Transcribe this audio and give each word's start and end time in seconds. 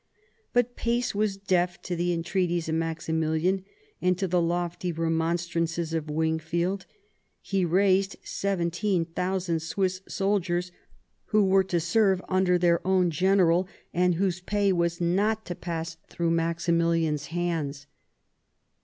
But 0.51 0.75
Pace 0.75 1.13
was 1.13 1.37
deaf 1.37 1.79
to 1.83 1.95
the 1.95 2.11
entreaties 2.11 2.67
of 2.67 2.73
Maximilian 2.73 3.63
and 4.01 4.17
to 4.17 4.27
the 4.27 4.41
lofty 4.41 4.91
remonstrances 4.91 5.93
of 5.93 6.09
Wingfield. 6.09 6.87
He 7.39 7.65
raised 7.65 8.15
17,000 8.23 9.59
Swiss 9.61 10.01
soldiers, 10.07 10.71
who 11.25 11.45
were 11.45 11.63
to 11.65 11.79
serve 11.79 12.19
under 12.27 12.57
their 12.57 12.79
own 12.83 13.11
general, 13.11 13.67
and 13.93 14.15
whose 14.15 14.41
pay 14.41 14.73
was 14.73 14.99
not 14.99 15.45
to 15.45 15.53
pass 15.53 15.97
through 16.09 16.31
Maxi 16.31 16.35
42 16.35 16.37
THOMAS 16.39 16.57
WOLSEY 16.81 17.05
chap. 17.05 17.13
milian's 17.13 17.25
hands. 17.27 17.85